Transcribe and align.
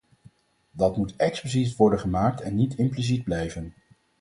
Dat 0.71 0.97
moet 0.97 1.15
expliciet 1.15 1.75
worden 1.75 1.99
gemaakt 1.99 2.41
en 2.41 2.55
niet 2.55 2.73
impliciet 2.75 3.23
blijven. 3.23 3.73